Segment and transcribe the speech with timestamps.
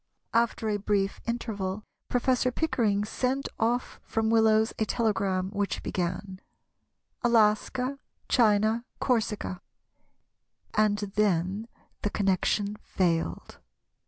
[0.33, 8.83] After a brief interval Professor Pickering sent off from Willows a telegram which began—"Alaska, China,
[8.99, 9.61] Corsica,"
[10.73, 11.67] and then
[12.01, 13.59] the connection failed.